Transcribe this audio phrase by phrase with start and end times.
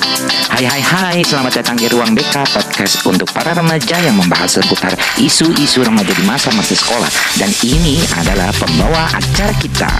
[0.00, 4.96] Hai hai hai, selamat datang di Ruang BK Podcast untuk para remaja yang membahas seputar
[5.20, 7.12] isu-isu remaja di masa-masa sekolah.
[7.36, 9.92] Dan ini adalah pembawa acara kita.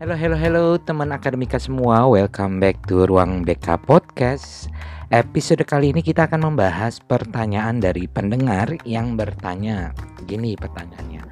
[0.00, 4.72] Halo halo halo teman akademika semua, welcome back to Ruang BK Podcast.
[5.12, 9.92] Episode kali ini kita akan membahas pertanyaan dari pendengar yang bertanya.
[10.24, 11.22] Gini pertanyaannya.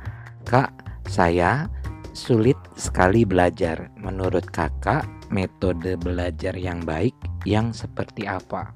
[0.45, 1.69] Kak, saya
[2.15, 3.91] sulit sekali belajar.
[3.99, 7.13] Menurut kakak, metode belajar yang baik
[7.45, 8.71] yang seperti apa?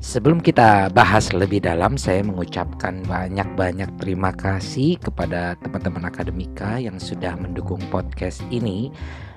[0.00, 7.36] Sebelum kita bahas lebih dalam, saya mengucapkan banyak-banyak terima kasih kepada teman-teman akademika yang sudah
[7.36, 8.88] mendukung podcast ini.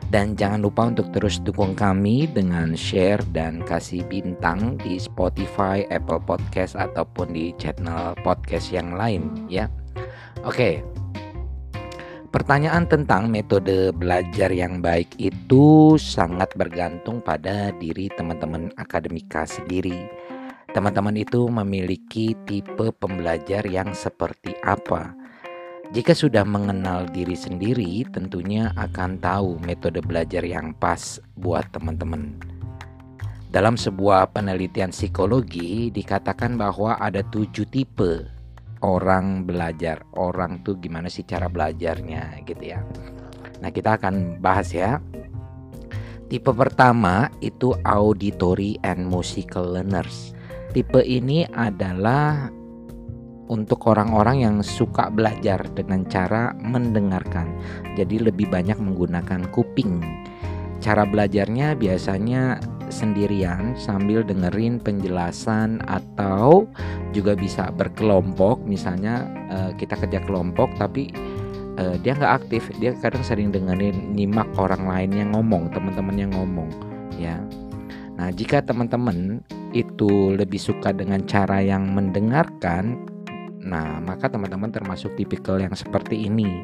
[0.08, 6.24] Dan jangan lupa untuk terus dukung kami dengan share dan kasih bintang di Spotify, Apple
[6.24, 9.68] Podcast, ataupun di channel podcast yang lain ya.
[10.48, 10.80] Oke,
[12.34, 20.10] Pertanyaan tentang metode belajar yang baik itu sangat bergantung pada diri teman-teman akademika sendiri.
[20.74, 25.14] Teman-teman itu memiliki tipe pembelajar yang seperti apa.
[25.94, 32.42] Jika sudah mengenal diri sendiri, tentunya akan tahu metode belajar yang pas buat teman-teman.
[33.54, 38.33] Dalam sebuah penelitian psikologi dikatakan bahwa ada tujuh tipe
[38.84, 42.84] orang belajar orang tuh gimana sih cara belajarnya gitu ya.
[43.64, 45.00] Nah kita akan bahas ya.
[46.28, 50.36] Tipe pertama itu auditory and musical learners.
[50.76, 52.50] Tipe ini adalah
[53.48, 57.54] untuk orang-orang yang suka belajar dengan cara mendengarkan.
[57.94, 60.02] Jadi lebih banyak menggunakan kuping.
[60.82, 62.60] Cara belajarnya biasanya
[62.94, 66.70] sendirian sambil dengerin penjelasan atau
[67.10, 68.62] juga bisa berkelompok.
[68.70, 71.10] Misalnya uh, kita kerja kelompok tapi
[71.82, 72.70] uh, dia nggak aktif.
[72.78, 76.70] Dia kadang sering dengerin nyimak orang lain yang ngomong teman-teman yang ngomong
[77.18, 77.42] ya.
[78.14, 79.42] Nah jika teman-teman
[79.74, 83.10] itu lebih suka dengan cara yang mendengarkan
[83.64, 86.62] nah maka teman-teman termasuk tipikal yang seperti ini.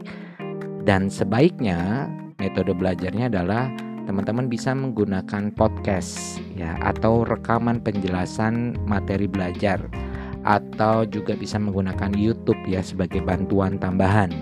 [0.79, 2.07] Dan sebaiknya
[2.39, 3.69] metode belajarnya adalah
[4.09, 9.77] teman-teman bisa menggunakan podcast ya atau rekaman penjelasan materi belajar
[10.41, 14.33] atau juga bisa menggunakan YouTube ya sebagai bantuan tambahan.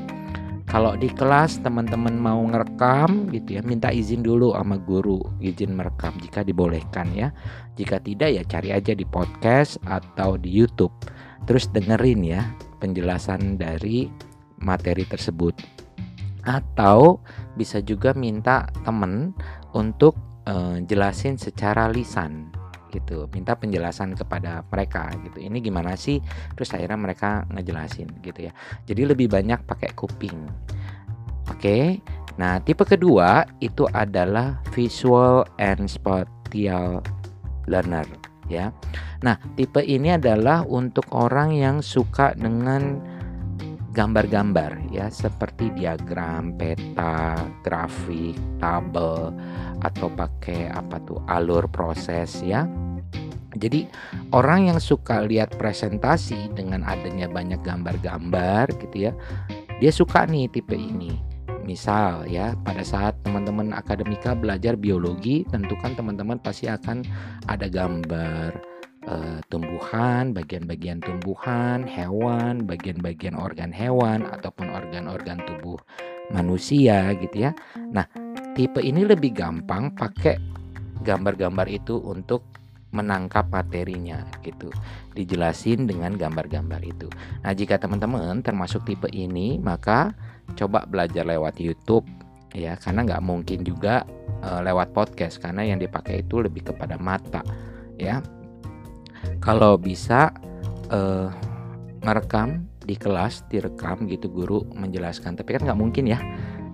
[0.67, 6.15] Kalau di kelas teman-teman mau ngerekam gitu ya, minta izin dulu sama guru izin merekam
[6.19, 7.31] jika dibolehkan ya.
[7.75, 10.91] Jika tidak ya cari aja di podcast atau di YouTube.
[11.47, 12.43] Terus dengerin ya
[12.83, 14.11] penjelasan dari
[14.59, 15.86] materi tersebut.
[16.47, 17.19] Atau
[17.59, 19.35] bisa juga minta temen
[19.75, 20.15] untuk
[20.47, 22.47] uh, jelasin secara lisan
[22.95, 23.27] gitu.
[23.35, 25.43] Minta penjelasan kepada mereka gitu.
[25.43, 26.23] Ini gimana sih?
[26.55, 28.55] Terus akhirnya mereka ngejelasin gitu ya.
[28.87, 30.47] Jadi lebih banyak pakai kuping.
[31.51, 31.99] Oke?
[32.37, 37.01] Nah tipe kedua itu adalah visual and spatial
[37.67, 38.05] learner
[38.47, 38.71] ya.
[39.25, 43.01] Nah tipe ini adalah untuk orang yang suka dengan
[43.97, 47.33] gambar-gambar ya seperti diagram, peta,
[47.65, 49.33] grafik, tabel
[49.81, 52.69] atau pakai apa tuh alur proses ya.
[53.57, 53.89] Jadi
[54.37, 59.11] orang yang suka lihat presentasi dengan adanya banyak gambar-gambar gitu ya,
[59.81, 61.17] dia suka nih tipe ini.
[61.65, 67.01] Misal ya, pada saat teman-teman akademika belajar biologi, tentukan teman-teman pasti akan
[67.49, 68.76] ada gambar
[69.07, 75.79] uh, tumbuhan, bagian-bagian tumbuhan, hewan, bagian-bagian organ hewan ataupun organ-organ tubuh
[76.29, 77.51] manusia gitu ya.
[77.79, 78.05] Nah,
[78.53, 80.37] tipe ini lebih gampang pakai
[81.01, 82.43] gambar-gambar itu untuk
[82.91, 84.71] menangkap materinya gitu.
[85.15, 87.07] Dijelasin dengan gambar-gambar itu.
[87.43, 90.11] Nah, jika teman-teman termasuk tipe ini, maka
[90.55, 92.07] coba belajar lewat YouTube
[92.55, 94.07] ya, karena nggak mungkin juga
[94.43, 97.43] uh, lewat podcast karena yang dipakai itu lebih kepada mata
[97.99, 98.23] ya
[99.39, 100.33] kalau bisa
[100.91, 101.31] uh,
[102.03, 105.35] merekam di kelas direkam gitu guru menjelaskan.
[105.35, 106.19] Tapi kan nggak mungkin ya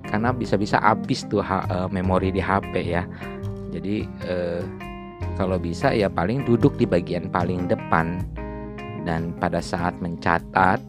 [0.05, 3.03] karena bisa-bisa habis tuh ha, uh, memori di HP ya.
[3.73, 4.61] Jadi uh,
[5.33, 8.21] kalau bisa ya paling duduk di bagian paling depan.
[9.03, 10.79] Dan pada saat mencatat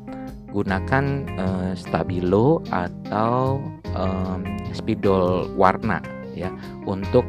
[0.55, 3.59] gunakan uh, stabilo atau
[3.99, 5.99] um, spidol warna
[6.31, 6.47] ya
[6.87, 7.27] untuk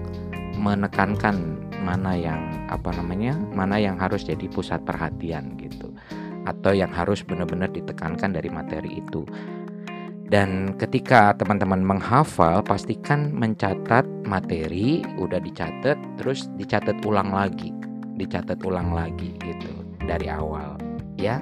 [0.61, 5.93] menekankan mana yang apa namanya mana yang harus jadi pusat perhatian gitu.
[6.49, 9.21] Atau yang harus benar-benar ditekankan dari materi itu.
[10.25, 17.69] Dan ketika teman-teman menghafal pastikan mencatat materi udah dicatat terus dicatat ulang lagi.
[18.17, 20.81] Dicatat ulang lagi gitu dari awal
[21.19, 21.41] ya.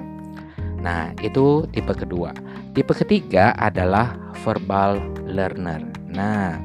[0.80, 2.36] Nah, itu tipe kedua.
[2.76, 5.80] Tipe ketiga adalah verbal learner.
[6.12, 6.60] Nah,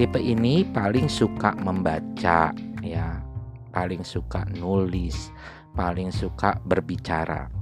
[0.00, 2.52] tipe ini paling suka membaca
[2.94, 3.20] ya,
[3.74, 5.32] paling suka nulis,
[5.76, 7.52] paling suka berbicara.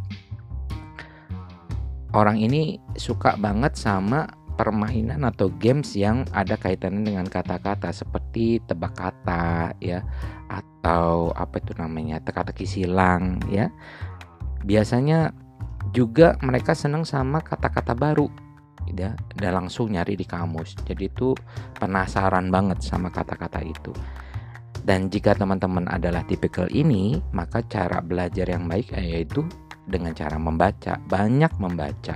[2.14, 4.24] Orang ini suka banget sama
[4.56, 10.00] permainan atau games yang ada kaitannya dengan kata-kata seperti tebak kata ya
[10.48, 13.68] atau apa itu namanya teka-teki silang ya.
[14.64, 15.36] Biasanya
[15.92, 18.32] juga mereka senang sama kata-kata baru
[18.88, 20.72] ya dan langsung nyari di kamus.
[20.88, 21.36] Jadi itu
[21.76, 23.92] penasaran banget sama kata-kata itu.
[24.86, 29.42] Dan jika teman-teman adalah tipikal ini, maka cara belajar yang baik yaitu
[29.90, 32.14] dengan cara membaca, banyak membaca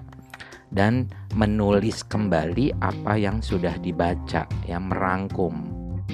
[0.71, 5.67] dan menulis kembali apa yang sudah dibaca, yang merangkum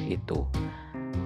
[0.08, 0.48] itu.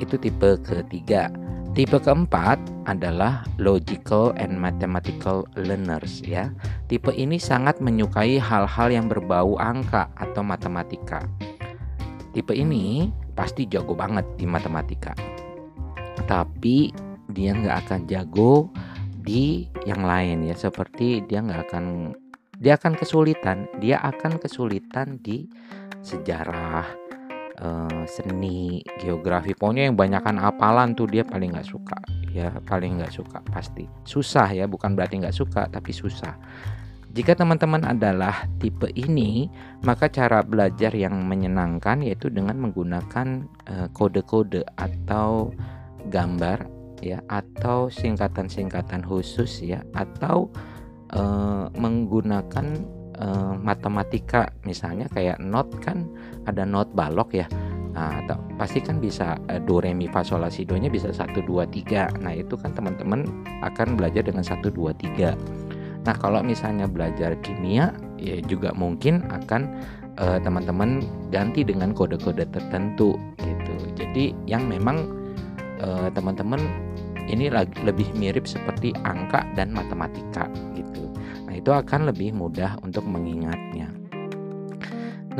[0.03, 1.31] Itu tipe ketiga.
[1.71, 2.59] Tipe keempat
[2.91, 6.51] adalah logical and mathematical learners ya.
[6.91, 11.23] Tipe ini sangat menyukai hal-hal yang berbau angka atau matematika.
[12.35, 15.17] Tipe ini pasti jago banget di matematika.
[16.29, 16.93] Tapi
[17.33, 18.69] dia nggak akan jago
[19.25, 22.13] di yang lain ya, seperti dia nggak akan
[22.61, 23.65] dia akan kesulitan.
[23.81, 25.49] Dia akan kesulitan di
[26.05, 26.85] sejarah
[27.65, 29.57] uh, seni geografi.
[29.57, 31.97] Pokoknya yang banyakkan apalan tuh dia paling nggak suka.
[32.37, 33.89] Ya paling nggak suka pasti.
[34.05, 36.37] Susah ya bukan berarti nggak suka tapi susah
[37.11, 39.51] jika teman-teman adalah tipe ini,
[39.83, 45.51] maka cara belajar yang menyenangkan yaitu dengan menggunakan eh, kode-kode uh, atau
[46.07, 46.71] gambar
[47.03, 50.53] ya atau singkatan-singkatan khusus ya atau
[51.17, 52.67] uh, menggunakan
[53.17, 56.05] uh, matematika misalnya kayak not kan
[56.45, 57.49] ada not balok ya
[57.91, 60.87] Nah, atau pasti kan bisa uh, do re mi fa sol la si do nya
[60.87, 62.23] bisa 1 2 3.
[62.23, 63.27] Nah, itu kan teman-teman
[63.67, 65.35] akan belajar dengan 1 2 3.
[66.01, 69.63] Nah, kalau misalnya belajar kimia ya juga mungkin akan
[70.21, 73.75] teman-teman uh, ganti dengan kode-kode tertentu gitu.
[73.97, 75.17] Jadi yang memang
[76.13, 76.61] teman-teman
[77.25, 77.49] ini
[77.89, 80.45] lebih mirip seperti angka dan matematika
[80.77, 81.09] gitu.
[81.49, 83.89] Nah, itu akan lebih mudah untuk mengingatnya.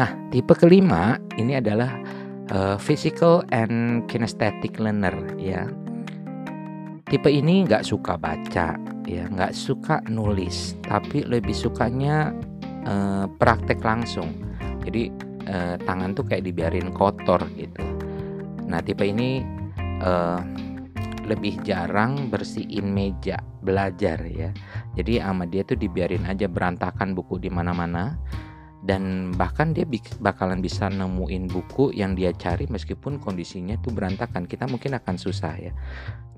[0.01, 1.93] Nah, tipe kelima ini adalah
[2.57, 5.69] uh, physical and kinesthetic learner ya.
[7.05, 8.81] Tipe ini nggak suka baca
[9.11, 12.31] ya, nggak suka nulis, tapi lebih sukanya
[12.87, 14.31] uh, praktek langsung.
[14.87, 15.11] Jadi
[15.51, 17.83] uh, tangan tuh kayak dibiarin kotor gitu.
[18.71, 19.43] Nah, tipe ini
[20.07, 20.39] uh,
[21.27, 24.51] lebih jarang bersihin meja belajar ya.
[24.99, 28.19] Jadi sama dia tuh dibiarin aja berantakan buku di mana-mana
[28.81, 29.85] dan bahkan dia
[30.25, 34.49] bakalan bisa nemuin buku yang dia cari meskipun kondisinya tuh berantakan.
[34.49, 35.73] Kita mungkin akan susah ya.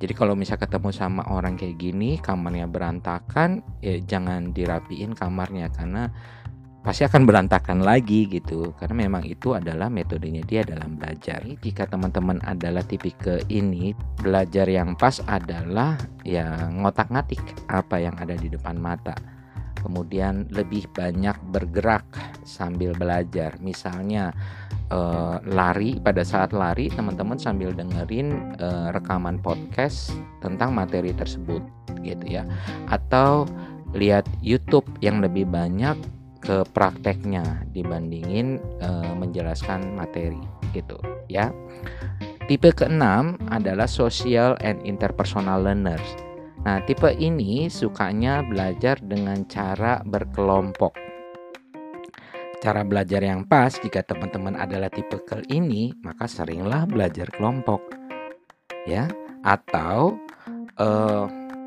[0.03, 6.11] Jadi kalau misal ketemu sama orang kayak gini kamarnya berantakan ya jangan dirapiin kamarnya karena
[6.83, 8.75] pasti akan berantakan lagi gitu.
[8.75, 11.47] Karena memang itu adalah metodenya dia dalam belajar.
[11.47, 15.95] Jika teman-teman adalah tipikal ini belajar yang pas adalah
[16.27, 19.15] ya ngotak-ngatik apa yang ada di depan mata
[19.83, 22.07] kemudian lebih banyak bergerak
[22.47, 24.33] sambil belajar misalnya
[24.89, 31.61] eh, lari pada saat lari teman-teman sambil dengerin eh, rekaman podcast tentang materi tersebut
[32.03, 32.47] gitu ya
[32.89, 33.47] atau
[33.93, 35.97] lihat YouTube yang lebih banyak
[36.43, 40.43] ke prakteknya dibandingin e, menjelaskan materi
[40.75, 40.99] gitu
[41.31, 41.55] ya.
[42.51, 46.03] Tipe keenam adalah social and interpersonal learners.
[46.63, 50.95] Nah, tipe ini sukanya belajar dengan cara berkelompok.
[52.63, 57.83] Cara belajar yang pas jika teman-teman adalah tipe ke ini, maka seringlah belajar kelompok.
[58.87, 59.11] Ya,
[59.43, 60.15] atau
[60.79, 60.89] e,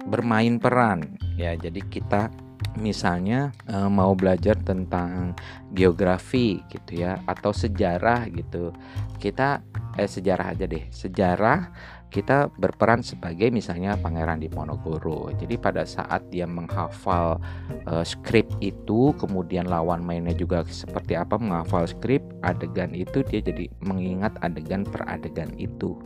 [0.07, 1.19] bermain peran.
[1.35, 2.31] Ya, jadi kita
[2.79, 5.35] misalnya e, mau belajar tentang
[5.75, 8.71] geografi gitu ya atau sejarah gitu
[9.19, 9.63] kita
[9.95, 11.71] eh sejarah aja deh sejarah
[12.15, 15.35] kita berperan sebagai misalnya pangeran Diponegoro.
[15.35, 21.83] Jadi pada saat dia menghafal e, skrip itu kemudian lawan mainnya juga seperti apa menghafal
[21.83, 25.99] skrip adegan itu dia jadi mengingat adegan per adegan itu.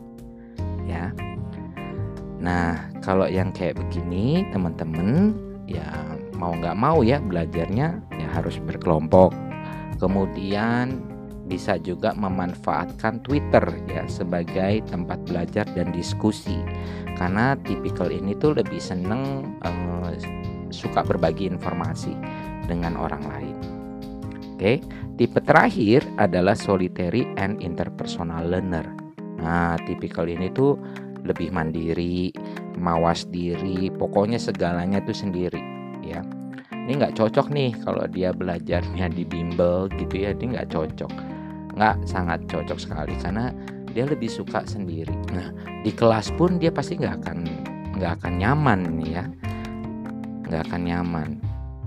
[0.89, 1.13] Ya.
[2.41, 5.37] Nah, kalau yang kayak begini, teman-teman,
[5.69, 5.85] ya
[6.33, 9.29] mau nggak mau ya belajarnya ya harus berkelompok.
[10.01, 11.05] Kemudian
[11.49, 16.61] bisa juga memanfaatkan Twitter ya sebagai tempat belajar dan diskusi
[17.17, 20.13] karena tipikal ini tuh lebih seneng uh,
[20.69, 22.13] suka berbagi informasi
[22.69, 23.57] dengan orang lain.
[24.53, 24.79] Oke,
[25.17, 28.85] tipe terakhir adalah solitary and interpersonal learner.
[29.41, 30.77] Nah, tipikal ini tuh
[31.25, 32.29] lebih mandiri,
[32.77, 35.79] mawas diri, pokoknya segalanya tuh sendiri
[36.09, 36.21] ya.
[36.73, 41.11] ini nggak cocok nih kalau dia belajarnya di bimbel gitu ya dia nggak cocok
[41.79, 43.55] nggak sangat cocok sekali karena
[43.95, 45.15] dia lebih suka sendiri.
[45.31, 47.37] Nah di kelas pun dia pasti nggak akan
[47.95, 49.23] nggak akan nyaman ya.
[50.43, 51.29] Nggak akan nyaman.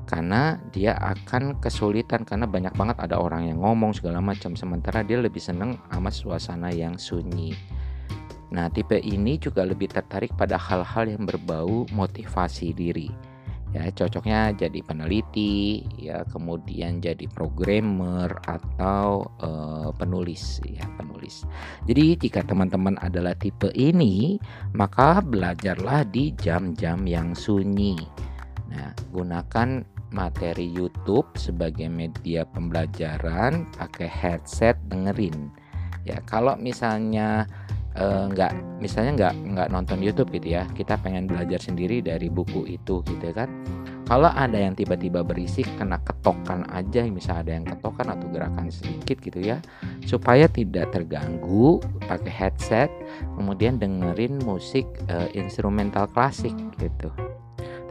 [0.09, 5.21] Karena dia akan kesulitan karena banyak banget ada orang yang ngomong segala macam sementara dia
[5.21, 7.57] lebih seneng sama suasana yang sunyi.
[8.53, 13.32] Nah, tipe ini juga lebih tertarik pada hal-hal yang berbau motivasi diri.
[13.73, 21.49] Ya, cocoknya jadi peneliti, ya, kemudian jadi programmer atau uh, penulis, ya, penulis.
[21.89, 24.37] Jadi, jika teman-teman adalah tipe ini,
[24.77, 27.97] maka belajarlah di jam-jam yang sunyi.
[28.69, 29.81] Nah, gunakan
[30.13, 35.49] materi YouTube sebagai media pembelajaran, pakai headset dengerin.
[36.05, 37.49] Ya, kalau misalnya
[37.99, 42.69] uh, nggak misalnya nggak nggak nonton YouTube gitu ya kita pengen belajar sendiri dari buku
[42.69, 43.49] itu gitu kan.
[44.03, 49.17] Kalau ada yang tiba-tiba berisik kena ketokan aja misalnya ada yang ketokan atau gerakan sedikit
[49.23, 49.57] gitu ya
[50.05, 51.81] supaya tidak terganggu
[52.11, 52.91] pakai headset
[53.39, 57.09] kemudian dengerin musik uh, instrumental klasik gitu.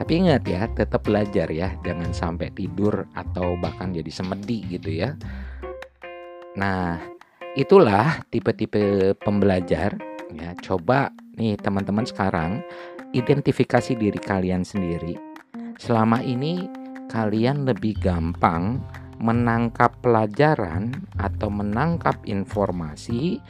[0.02, 5.14] Tapi ingat ya tetap belajar ya jangan sampai tidur atau bahkan jadi semedi gitu ya.
[6.58, 7.21] Nah
[7.52, 10.00] Itulah tipe-tipe pembelajar
[10.32, 10.56] ya.
[10.64, 12.64] Coba nih teman-teman sekarang
[13.12, 15.20] identifikasi diri kalian sendiri.
[15.76, 16.72] Selama ini
[17.12, 18.80] kalian lebih gampang
[19.20, 23.44] menangkap pelajaran atau menangkap informasi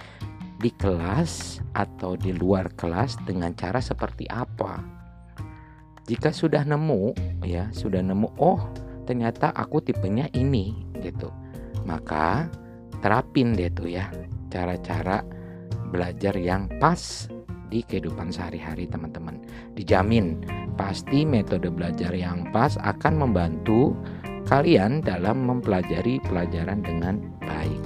[0.58, 4.82] di kelas atau di luar kelas dengan cara seperti apa?
[6.10, 7.14] Jika sudah nemu
[7.46, 8.66] ya, sudah nemu oh
[9.06, 10.74] ternyata aku tipenya ini
[11.06, 11.30] gitu.
[11.86, 12.50] Maka
[13.02, 14.08] terapin deh tuh ya
[14.54, 15.26] cara-cara
[15.92, 17.28] belajar yang pas
[17.72, 19.40] di kehidupan sehari-hari teman-teman.
[19.76, 20.44] Dijamin
[20.76, 23.96] pasti metode belajar yang pas akan membantu
[24.46, 27.82] kalian dalam mempelajari pelajaran dengan baik.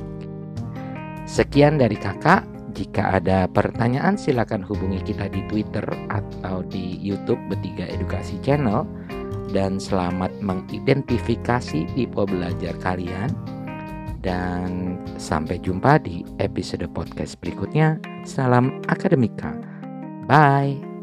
[1.30, 2.46] Sekian dari kakak.
[2.76, 8.84] Jika ada pertanyaan silakan hubungi kita di Twitter atau di YouTube Betiga Edukasi Channel
[9.56, 13.32] dan selamat mengidentifikasi tipe belajar kalian
[14.26, 18.02] dan sampai jumpa di episode podcast berikutnya.
[18.26, 19.54] Salam akademika.
[20.26, 20.95] Bye.